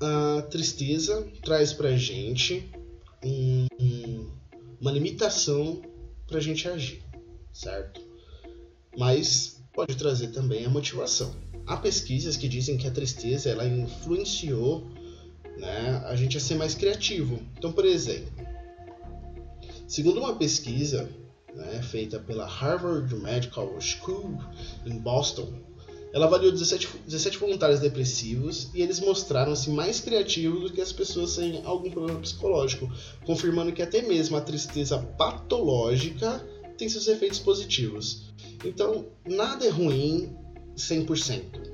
A 0.00 0.42
tristeza 0.42 1.30
traz 1.44 1.72
pra 1.72 1.96
gente 1.96 2.68
um, 3.24 3.68
uma 4.80 4.90
limitação 4.90 5.80
pra 6.26 6.40
gente 6.40 6.66
agir, 6.66 7.04
certo? 7.52 8.00
Mas 8.98 9.62
pode 9.72 9.96
trazer 9.96 10.28
também 10.28 10.64
a 10.64 10.68
motivação. 10.68 11.32
Há 11.64 11.76
pesquisas 11.76 12.36
que 12.36 12.48
dizem 12.48 12.76
que 12.76 12.88
a 12.88 12.90
tristeza 12.90 13.48
ela 13.48 13.64
influenciou 13.64 14.90
né, 15.62 16.02
a 16.06 16.16
gente 16.16 16.36
a 16.36 16.40
ser 16.40 16.56
mais 16.56 16.74
criativo. 16.74 17.40
Então, 17.56 17.72
por 17.72 17.84
exemplo, 17.84 18.32
segundo 19.86 20.18
uma 20.18 20.34
pesquisa 20.34 21.08
né, 21.54 21.80
feita 21.82 22.18
pela 22.18 22.44
Harvard 22.44 23.14
Medical 23.14 23.80
School 23.80 24.36
em 24.84 24.98
Boston, 24.98 25.54
ela 26.12 26.26
avaliou 26.26 26.52
17, 26.52 26.88
17 27.06 27.38
voluntários 27.38 27.80
depressivos 27.80 28.68
e 28.74 28.82
eles 28.82 29.00
mostraram-se 29.00 29.70
mais 29.70 30.00
criativos 30.00 30.62
do 30.64 30.72
que 30.72 30.80
as 30.80 30.92
pessoas 30.92 31.30
sem 31.30 31.64
algum 31.64 31.90
problema 31.90 32.20
psicológico, 32.20 32.92
confirmando 33.24 33.72
que 33.72 33.80
até 33.80 34.02
mesmo 34.02 34.36
a 34.36 34.40
tristeza 34.40 34.98
patológica 34.98 36.44
tem 36.76 36.88
seus 36.88 37.06
efeitos 37.06 37.38
positivos. 37.38 38.24
Então, 38.64 39.06
nada 39.24 39.64
é 39.64 39.70
ruim 39.70 40.36
100% 40.76 41.71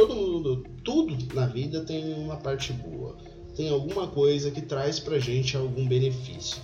todo 0.00 0.16
mundo, 0.16 0.64
tudo 0.82 1.34
na 1.34 1.46
vida 1.46 1.84
tem 1.84 2.14
uma 2.14 2.36
parte 2.36 2.72
boa. 2.72 3.18
Tem 3.54 3.68
alguma 3.68 4.06
coisa 4.06 4.50
que 4.50 4.62
traz 4.62 4.98
pra 4.98 5.18
gente 5.18 5.56
algum 5.56 5.86
benefício. 5.86 6.56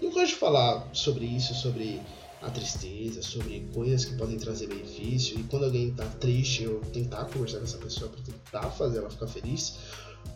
E 0.00 0.04
eu 0.04 0.12
gosto 0.12 0.28
de 0.28 0.34
falar 0.36 0.88
sobre 0.92 1.24
isso, 1.24 1.54
sobre 1.54 2.00
a 2.40 2.50
tristeza, 2.50 3.20
sobre 3.20 3.66
coisas 3.74 4.04
que 4.04 4.14
podem 4.14 4.38
trazer 4.38 4.68
benefício. 4.68 5.38
E 5.40 5.42
quando 5.44 5.64
alguém 5.64 5.92
tá 5.92 6.04
triste, 6.20 6.62
eu 6.62 6.80
tentar 6.92 7.24
conversar 7.24 7.58
com 7.58 7.64
essa 7.64 7.78
pessoa 7.78 8.10
para 8.10 8.22
tentar 8.22 8.70
fazer 8.70 8.98
ela 8.98 9.10
ficar 9.10 9.26
feliz. 9.26 9.78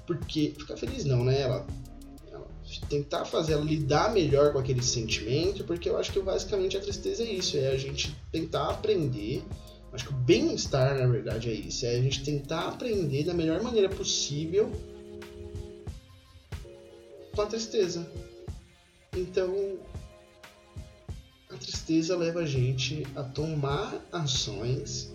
Porque. 0.05 0.55
Ficar 0.59 0.77
feliz 0.77 1.05
não, 1.05 1.23
né? 1.23 1.43
Ela, 1.43 1.65
ela, 2.33 2.47
tentar 2.89 3.25
fazer 3.25 3.53
ela 3.53 3.65
lidar 3.65 4.13
melhor 4.13 4.53
com 4.53 4.59
aquele 4.59 4.83
sentimento. 4.83 5.63
Porque 5.63 5.89
eu 5.89 5.97
acho 5.97 6.13
que 6.13 6.21
basicamente 6.21 6.77
a 6.77 6.81
tristeza 6.81 7.23
é 7.23 7.31
isso. 7.31 7.57
É 7.57 7.69
a 7.69 7.77
gente 7.77 8.17
tentar 8.33 8.71
aprender 8.71 9.45
Acho 9.93 10.07
que 10.07 10.13
o 10.13 10.17
bem-estar, 10.17 10.99
na 10.99 11.07
verdade, 11.07 11.49
é 11.49 11.55
isso. 11.55 11.87
É 11.87 11.97
a 11.97 12.03
gente 12.03 12.23
tentar 12.23 12.69
aprender 12.69 13.25
da 13.25 13.35
melhor 13.35 13.63
maneira 13.63 13.89
possível 13.89 14.71
com 17.35 17.43
a 17.43 17.47
tristeza. 17.47 18.11
Então, 19.17 19.79
a 21.51 21.57
tristeza 21.57 22.17
leva 22.17 22.41
a 22.41 22.47
gente 22.47 23.07
a 23.17 23.23
tomar 23.23 24.07
ações 24.13 25.13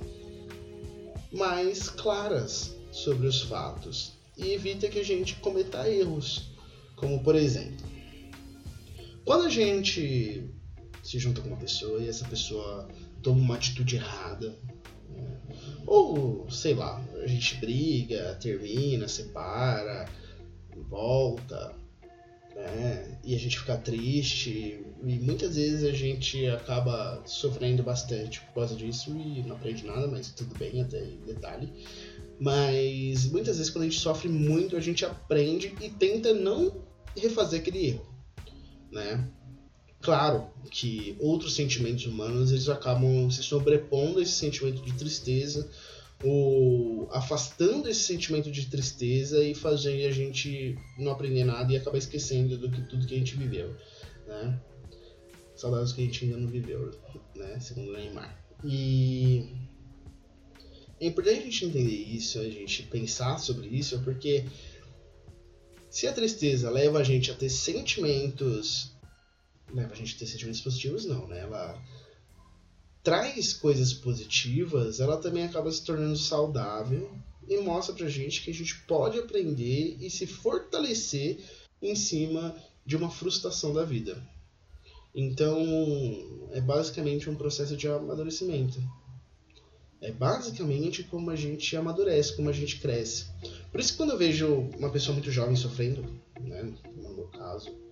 mais 1.31 1.89
claras 1.89 2.75
sobre 2.91 3.27
os 3.27 3.41
fatos 3.41 4.13
e 4.37 4.51
evita 4.51 4.87
que 4.87 4.99
a 4.99 5.03
gente 5.03 5.35
cometa 5.35 5.87
erros. 5.89 6.51
Como, 6.95 7.23
por 7.23 7.35
exemplo, 7.35 7.85
quando 9.25 9.45
a 9.45 9.49
gente 9.49 10.49
se 11.03 11.19
junta 11.19 11.41
com 11.41 11.49
uma 11.49 11.57
pessoa 11.57 11.99
e 12.01 12.07
essa 12.07 12.25
pessoa 12.25 12.87
toma 13.23 13.39
uma 13.39 13.55
atitude 13.55 13.95
errada. 13.95 14.53
Ou, 15.87 16.49
sei 16.49 16.73
lá, 16.73 17.03
a 17.21 17.27
gente 17.27 17.55
briga, 17.55 18.37
termina, 18.41 19.07
separa, 19.07 20.07
volta, 20.89 21.75
né? 22.55 23.19
E 23.23 23.35
a 23.35 23.39
gente 23.39 23.59
fica 23.59 23.77
triste. 23.77 24.83
E 25.03 25.19
muitas 25.19 25.55
vezes 25.55 25.83
a 25.83 25.91
gente 25.91 26.45
acaba 26.47 27.21
sofrendo 27.25 27.83
bastante 27.83 28.41
por 28.41 28.53
causa 28.55 28.75
disso 28.75 29.11
e 29.11 29.43
não 29.43 29.55
aprende 29.55 29.85
nada, 29.85 30.07
mas 30.07 30.31
tudo 30.31 30.57
bem, 30.57 30.81
até 30.81 31.01
detalhe. 31.25 31.71
Mas 32.39 33.25
muitas 33.25 33.57
vezes 33.57 33.71
quando 33.71 33.83
a 33.83 33.87
gente 33.87 33.99
sofre 33.99 34.29
muito, 34.29 34.75
a 34.75 34.79
gente 34.79 35.05
aprende 35.05 35.73
e 35.81 35.89
tenta 35.89 36.33
não 36.33 36.83
refazer 37.15 37.61
aquele 37.61 37.87
erro, 37.87 38.05
né? 38.91 39.29
Claro 40.03 40.49
que 40.69 41.15
outros 41.17 41.55
sentimentos 41.55 42.05
humanos 42.05 42.51
eles 42.51 42.67
acabam 42.67 43.31
se 43.31 43.41
sobrepondo 43.41 44.19
a 44.19 44.21
esse 44.21 44.33
sentimento 44.33 44.81
de 44.81 44.91
tristeza, 44.93 45.71
ou 46.21 47.07
afastando 47.09 47.87
esse 47.87 48.01
sentimento 48.01 48.51
de 48.51 48.65
tristeza 48.65 49.41
e 49.41 49.55
fazendo 49.55 50.05
a 50.05 50.11
gente 50.11 50.77
não 50.97 51.13
aprender 51.13 51.45
nada 51.45 51.71
e 51.71 51.77
acabar 51.77 51.97
esquecendo 51.97 52.57
do 52.57 52.69
que 52.69 52.81
tudo 52.81 53.07
que 53.07 53.15
a 53.15 53.17
gente 53.17 53.37
viveu, 53.37 53.73
né? 54.27 54.59
Saudades 55.55 55.93
que 55.93 56.01
a 56.01 56.05
gente 56.05 56.25
ainda 56.25 56.37
não 56.37 56.49
viveu, 56.49 56.91
né? 57.33 57.57
Segundo 57.61 57.93
Neymar. 57.93 58.43
E 58.61 59.53
é 60.99 61.07
importante 61.07 61.39
a 61.39 61.43
gente 61.43 61.65
entender 61.65 61.95
isso, 61.95 62.39
a 62.39 62.49
gente 62.49 62.83
pensar 62.83 63.37
sobre 63.37 63.67
isso, 63.67 64.01
porque 64.01 64.45
se 65.89 66.07
a 66.07 66.11
tristeza 66.11 66.69
leva 66.69 66.99
a 66.99 67.03
gente 67.03 67.31
a 67.31 67.33
ter 67.33 67.49
sentimentos 67.49 68.92
leva 69.73 69.93
a 69.93 69.95
gente 69.95 70.17
ter 70.17 70.25
sentimentos 70.25 70.61
positivos, 70.61 71.05
não, 71.05 71.27
né? 71.27 71.39
Ela 71.39 71.81
traz 73.03 73.53
coisas 73.53 73.93
positivas, 73.93 74.99
ela 74.99 75.17
também 75.17 75.43
acaba 75.43 75.71
se 75.71 75.83
tornando 75.83 76.17
saudável 76.17 77.11
e 77.47 77.57
mostra 77.57 77.93
pra 77.93 78.07
gente 78.07 78.41
que 78.41 78.51
a 78.51 78.53
gente 78.53 78.79
pode 78.83 79.19
aprender 79.19 79.97
e 79.99 80.09
se 80.09 80.25
fortalecer 80.25 81.39
em 81.81 81.95
cima 81.95 82.55
de 82.85 82.95
uma 82.95 83.09
frustração 83.09 83.73
da 83.73 83.83
vida. 83.83 84.21
Então, 85.13 85.59
é 86.51 86.61
basicamente 86.61 87.29
um 87.29 87.35
processo 87.35 87.75
de 87.75 87.87
amadurecimento. 87.87 88.81
É 90.01 90.11
basicamente 90.11 91.03
como 91.03 91.29
a 91.29 91.35
gente 91.35 91.75
amadurece, 91.75 92.35
como 92.35 92.49
a 92.49 92.53
gente 92.53 92.79
cresce. 92.79 93.27
Por 93.71 93.79
isso 93.79 93.95
quando 93.95 94.11
eu 94.11 94.17
vejo 94.17 94.47
uma 94.77 94.89
pessoa 94.89 95.13
muito 95.13 95.31
jovem 95.31 95.55
sofrendo, 95.55 96.03
né, 96.39 96.73
no 96.95 97.13
meu 97.13 97.27
caso, 97.27 97.82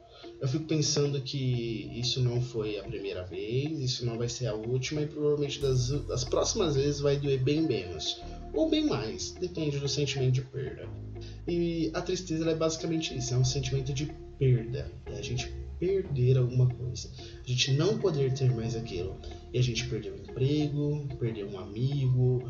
eu 0.42 0.48
fico 0.48 0.66
pensando 0.66 1.22
que 1.22 1.88
isso 1.94 2.20
não 2.20 2.42
foi 2.42 2.80
a 2.80 2.84
primeira 2.84 3.24
vez, 3.24 3.80
isso 3.80 4.04
não 4.04 4.18
vai 4.18 4.28
ser 4.28 4.48
a 4.48 4.56
última 4.56 5.04
e 5.04 5.06
provavelmente 5.06 5.60
das, 5.60 5.90
das 5.90 6.24
próximas 6.24 6.76
vezes 6.76 7.00
vai 7.00 7.16
doer 7.16 7.40
bem 7.40 7.62
menos. 7.62 8.20
Ou 8.52 8.68
bem 8.68 8.88
mais, 8.88 9.32
depende 9.40 9.78
do 9.78 9.88
sentimento 9.88 10.34
de 10.34 10.42
perda. 10.42 10.90
E 11.48 11.92
a 11.94 12.02
tristeza 12.02 12.50
é 12.50 12.56
basicamente 12.56 13.16
isso, 13.16 13.36
é 13.36 13.38
um 13.38 13.46
sentimento 13.46 13.94
de 13.94 14.12
perda. 14.40 14.92
Né? 15.08 15.20
A 15.20 15.22
gente 15.22 15.54
perder 15.80 16.38
alguma 16.38 16.68
coisa. 16.68 17.10
A 17.44 17.48
gente 17.48 17.74
não 17.74 18.00
poder 18.00 18.34
ter 18.34 18.52
mais 18.52 18.76
aquilo. 18.76 19.16
E 19.54 19.60
a 19.60 19.62
gente 19.62 19.88
perder 19.88 20.12
um 20.12 20.18
emprego, 20.18 21.08
perder 21.20 21.46
um 21.46 21.60
amigo, 21.60 22.44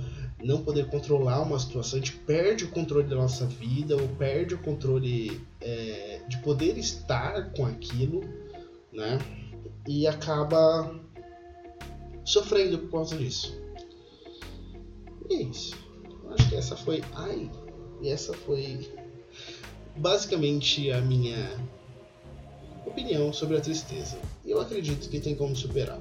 não 0.43 0.63
poder 0.63 0.87
controlar 0.87 1.41
uma 1.41 1.59
situação, 1.59 1.99
a 1.99 2.01
gente 2.01 2.17
perde 2.17 2.65
o 2.65 2.69
controle 2.69 3.07
da 3.07 3.15
nossa 3.15 3.45
vida, 3.45 3.95
ou 3.95 4.07
perde 4.09 4.55
o 4.55 4.57
controle 4.57 5.41
é, 5.59 6.21
de 6.27 6.37
poder 6.37 6.77
estar 6.77 7.51
com 7.53 7.65
aquilo, 7.65 8.21
né? 8.91 9.19
E 9.87 10.07
acaba 10.07 10.99
sofrendo 12.23 12.77
por 12.79 12.91
causa 12.91 13.17
disso. 13.17 13.59
E 15.29 15.35
é 15.35 15.41
isso. 15.43 15.75
Acho 16.31 16.49
que 16.49 16.55
essa 16.55 16.75
foi. 16.75 17.03
Ai! 17.13 17.49
E 18.01 18.09
essa 18.09 18.33
foi 18.33 18.89
basicamente 19.95 20.91
a 20.91 21.01
minha 21.01 21.59
opinião 22.85 23.31
sobre 23.31 23.57
a 23.57 23.61
tristeza. 23.61 24.17
E 24.45 24.51
eu 24.51 24.59
acredito 24.59 25.09
que 25.09 25.19
tem 25.19 25.35
como 25.35 25.55
superar. 25.55 25.99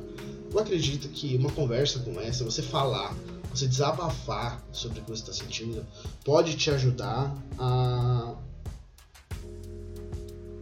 Eu 0.53 0.59
acredito 0.59 1.09
que 1.09 1.37
uma 1.37 1.53
conversa 1.53 2.01
como 2.01 2.21
essa, 2.21 2.45
você 2.45 2.63
falar, 2.63 3.15
você 3.51 3.67
desabafar 3.67 4.65
sobre 4.73 5.01
o 5.01 5.03
que 5.03 5.11
você 5.11 5.23
está 5.23 5.33
sentindo, 5.33 5.87
pode 6.25 6.57
te 6.57 6.71
ajudar 6.71 7.37
a 7.59 8.37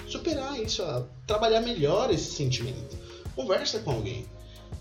superar 0.07 0.61
isso, 0.61 0.83
a 0.83 1.05
trabalhar 1.27 1.61
melhor 1.61 2.11
esse 2.11 2.33
sentimento. 2.35 2.97
Conversa 3.37 3.79
com 3.81 3.91
alguém. 3.91 4.27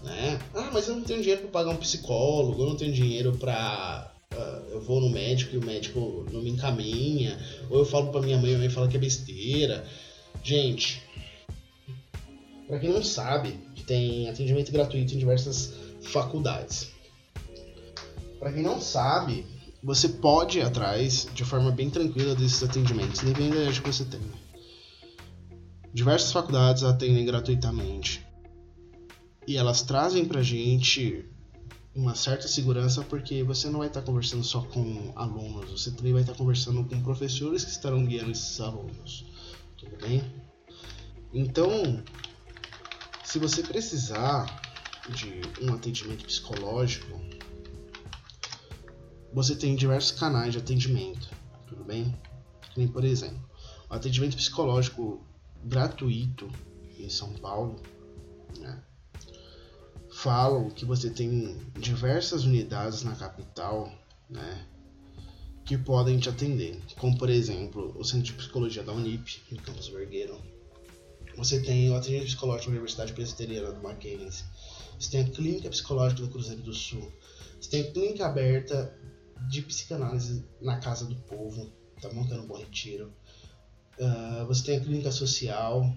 Né? 0.04 0.40
Ah, 0.56 0.70
mas 0.72 0.88
eu 0.88 0.96
não 0.96 1.04
tenho 1.04 1.22
dinheiro 1.22 1.42
para 1.44 1.52
pagar 1.52 1.72
um 1.72 1.78
psicólogo, 1.78 2.62
eu 2.62 2.70
não 2.70 2.78
tenho 2.78 2.94
dinheiro 2.94 3.36
para 3.38 4.12
uh, 4.34 4.72
eu 4.72 4.82
vou 4.82 5.02
no 5.02 5.10
médico 5.10 5.56
e 5.56 5.58
o 5.58 5.66
médico 5.66 6.26
não 6.32 6.42
me 6.42 6.52
encaminha, 6.52 7.38
ou 7.70 7.80
eu 7.80 7.86
falo 7.86 8.10
para 8.12 8.22
minha 8.22 8.38
mãe 8.38 8.52
e 8.52 8.56
a 8.56 8.58
mãe 8.58 8.70
fala 8.70 8.88
que 8.88 8.96
é 8.96 9.00
besteira. 9.00 9.86
Gente, 10.44 11.04
para 12.68 12.80
quem 12.80 12.90
não 12.90 13.04
sabe, 13.04 13.60
tem 13.86 14.30
atendimento 14.30 14.72
gratuito 14.72 15.14
em 15.14 15.18
diversas 15.18 15.74
faculdades. 16.02 16.92
Para 18.39 18.53
quem 18.53 18.63
não 18.63 18.79
sabe, 18.79 19.46
você 19.84 20.10
pode 20.10 20.60
ir 20.60 20.62
atrás 20.62 21.27
de 21.34 21.46
forma 21.46 21.72
bem 21.72 21.89
tranquila 21.89 22.36
desses 22.36 22.62
atendimentos, 22.63 23.22
dependendo 23.22 23.65
da 23.65 23.72
que 23.72 23.79
você 23.82 24.06
tem. 24.06 24.22
Diversas 25.94 26.32
faculdades 26.32 26.84
atendem 26.84 27.25
gratuitamente 27.25 28.25
e 29.48 29.58
elas 29.58 29.82
trazem 29.82 30.25
pra 30.25 30.44
gente 30.44 31.25
uma 31.96 32.13
certa 32.13 32.48
segurança 32.48 33.01
porque 33.01 33.41
você 33.41 33.70
não 33.70 33.79
vai 33.79 33.88
estar 33.88 34.03
conversando 34.03 34.44
só 34.44 34.62
com 34.62 35.12
alunos, 35.15 35.72
você 35.72 35.89
também 35.89 36.13
vai 36.13 36.22
estar 36.22 36.36
conversando 36.36 36.84
com 36.84 37.01
professores 37.01 37.63
que 37.63 37.72
estarão 37.72 38.06
guiando 38.06 38.32
esses 38.32 38.60
alunos. 38.60 39.25
Tudo 39.77 39.98
bem? 39.98 40.22
Então, 41.34 42.03
se 43.24 43.39
você 43.39 43.63
precisar 43.63 44.62
de 45.10 45.41
um 45.63 45.74
atendimento 45.74 46.25
psicológico, 46.25 47.20
você 49.38 49.56
tem 49.56 49.75
diversos 49.75 50.17
canais 50.17 50.51
de 50.51 50.58
atendimento, 50.58 51.29
tudo 51.67 51.84
bem? 51.84 52.17
Por 52.91 53.06
exemplo, 53.06 53.39
o 53.88 53.94
atendimento 53.94 54.36
psicológico 54.36 55.24
gratuito 55.63 56.51
em 56.98 57.08
São 57.08 57.34
Paulo, 57.34 57.79
né? 58.58 58.82
falam 60.12 60.72
que 60.72 60.86
você 60.86 61.12
tem 61.12 61.56
diversas 61.79 62.46
unidades 62.46 63.03
na 63.03 63.15
capital, 63.15 63.94
né? 64.27 64.65
Que 65.63 65.77
podem 65.77 66.17
te 66.17 66.29
atender, 66.29 66.82
como 66.98 67.15
por 67.15 67.29
exemplo 67.29 67.96
o 67.96 68.03
Centro 68.03 68.25
de 68.25 68.33
Psicologia 68.33 68.81
da 68.81 68.92
Unip, 68.92 69.40
em 69.51 69.55
Campos 69.57 69.88
Vergueiro, 69.90 70.42
você 71.35 71.62
tem 71.62 71.92
o 71.92 71.96
atendimento 71.96 72.25
psicológico 72.25 72.72
da 72.72 72.72
Universidade 72.72 73.14
Presbiteriana 73.14 73.72
do 73.72 73.83
Mackenzie. 73.83 74.46
Você 75.00 75.12
tem 75.12 75.22
a 75.22 75.29
clínica 75.29 75.70
psicológica 75.70 76.24
do 76.24 76.29
Cruzeiro 76.29 76.64
do 76.64 76.74
Sul. 76.74 77.14
Você 77.62 77.70
tem 77.70 77.81
a 77.81 77.92
clínica 77.92 78.25
aberta 78.25 78.98
de 79.50 79.62
psicanálise 79.62 80.46
na 80.62 80.80
Casa 80.80 81.06
do 81.06 81.16
Povo, 81.16 81.72
tá 82.02 82.12
montando 82.12 82.44
um 82.44 82.48
bom 82.48 82.58
retiro. 82.58 83.14
Uh, 84.00 84.46
você 84.46 84.64
tem 84.64 84.78
a 84.78 84.82
clínica 84.82 85.12
social, 85.12 85.92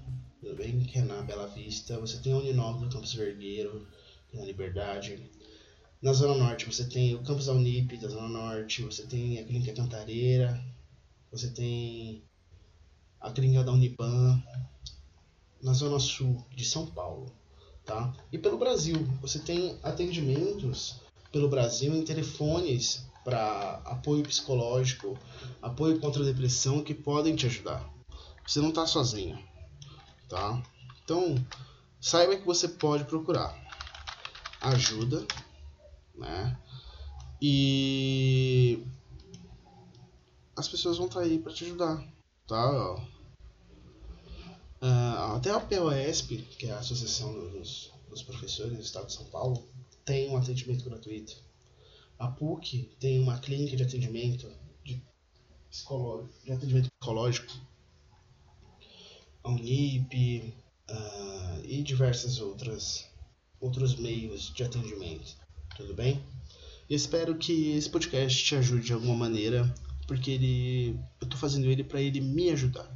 bem? 0.56 0.80
Que 0.80 0.98
é 0.98 1.02
na 1.02 1.22
Bela 1.22 1.46
Vista. 1.48 1.98
Você 2.00 2.18
tem 2.18 2.32
a 2.32 2.36
Uninove 2.36 2.86
do 2.86 2.92
Campus 2.92 3.14
Vergueiro, 3.14 3.86
na 4.32 4.44
Liberdade. 4.44 5.30
Na 6.00 6.12
Zona 6.12 6.34
Norte 6.34 6.64
você 6.64 6.84
tem 6.84 7.14
o 7.14 7.22
Campus 7.22 7.46
da 7.46 7.52
Unip 7.52 7.96
da 7.98 8.08
Zona 8.08 8.28
Norte. 8.28 8.82
Você 8.82 9.06
tem 9.06 9.38
a 9.38 9.44
clínica 9.44 9.74
Cantareira. 9.74 10.62
Você 11.30 11.50
tem 11.50 12.24
a 13.20 13.30
clínica 13.30 13.62
da 13.62 13.72
Uniban 13.72 14.42
na 15.62 15.74
zona 15.74 15.98
sul 16.00 16.42
de 16.56 16.64
São 16.64 16.86
Paulo, 16.86 17.30
tá? 17.84 18.14
E 18.32 18.38
pelo 18.38 18.58
Brasil, 18.58 18.96
você 19.20 19.38
tem 19.38 19.78
atendimentos 19.82 21.00
pelo 21.30 21.48
Brasil 21.48 21.94
em 21.94 22.02
telefones 22.02 23.06
para 23.24 23.82
apoio 23.84 24.22
psicológico, 24.22 25.18
apoio 25.60 26.00
contra 26.00 26.22
a 26.22 26.26
depressão 26.26 26.82
que 26.82 26.94
podem 26.94 27.36
te 27.36 27.46
ajudar. 27.46 27.88
Você 28.46 28.60
não 28.60 28.70
está 28.70 28.86
sozinho, 28.86 29.38
tá? 30.28 30.62
Então, 31.04 31.34
saiba 32.00 32.36
que 32.36 32.46
você 32.46 32.66
pode 32.68 33.04
procurar 33.04 33.56
ajuda, 34.60 35.26
né? 36.14 36.58
E 37.40 38.84
as 40.56 40.68
pessoas 40.68 40.98
vão 40.98 41.06
estar 41.06 41.20
tá 41.20 41.26
aí 41.26 41.38
para 41.38 41.52
te 41.52 41.64
ajudar, 41.64 42.04
tá? 42.46 42.94
Uh, 44.82 45.36
até 45.36 45.50
a 45.50 45.60
POSP, 45.60 46.38
que 46.58 46.66
é 46.66 46.72
a 46.72 46.78
Associação 46.78 47.32
dos, 47.32 47.90
dos 48.08 48.22
Professores 48.22 48.74
do 48.74 48.82
Estado 48.82 49.06
de 49.06 49.12
São 49.12 49.24
Paulo, 49.26 49.62
tem 50.04 50.28
um 50.30 50.36
atendimento 50.36 50.84
gratuito. 50.84 51.36
A 52.20 52.28
PUC 52.28 52.82
tem 53.00 53.18
uma 53.18 53.38
clínica 53.38 53.74
de 53.74 53.82
atendimento 53.82 54.46
de, 54.84 55.02
de 56.44 56.52
atendimento 56.52 56.88
psicológico. 56.90 57.50
A 59.42 59.48
Unip 59.48 60.54
uh, 60.90 61.64
e 61.64 61.82
diversas 61.82 62.38
outras 62.38 63.08
outros 63.58 63.96
meios 63.96 64.52
de 64.52 64.62
atendimento. 64.62 65.34
Tudo 65.74 65.94
bem? 65.94 66.22
espero 66.90 67.36
que 67.36 67.70
esse 67.70 67.88
podcast 67.88 68.44
te 68.44 68.54
ajude 68.56 68.86
de 68.86 68.92
alguma 68.92 69.14
maneira, 69.14 69.72
porque 70.06 70.32
ele 70.32 71.00
eu 71.22 71.26
tô 71.26 71.38
fazendo 71.38 71.70
ele 71.70 71.84
para 71.84 72.02
ele 72.02 72.20
me 72.20 72.50
ajudar. 72.50 72.86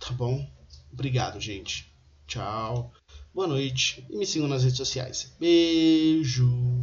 Tá 0.00 0.12
bom? 0.12 0.48
Obrigado, 0.90 1.38
gente. 1.38 1.92
Tchau. 2.26 2.90
Boa 3.34 3.48
noite 3.48 4.02
e 4.08 4.16
me 4.16 4.24
sigam 4.24 4.48
nas 4.48 4.62
redes 4.62 4.78
sociais. 4.78 5.34
Beijo. 5.38 6.74